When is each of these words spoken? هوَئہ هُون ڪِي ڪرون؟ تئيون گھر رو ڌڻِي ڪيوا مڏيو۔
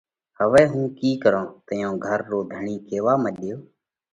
هوَئہ 0.39 0.63
هُون 0.71 0.85
ڪِي 0.97 1.09
ڪرون؟ 1.23 1.47
تئيون 1.67 1.95
گھر 2.05 2.19
رو 2.29 2.39
ڌڻِي 2.51 2.75
ڪيوا 2.87 3.13
مڏيو۔ 3.23 3.57